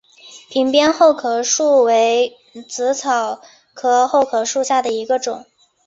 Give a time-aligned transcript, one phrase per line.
[0.49, 2.35] 屏边厚壳树为
[2.67, 3.39] 紫草
[3.75, 5.45] 科厚壳树属下的一个种。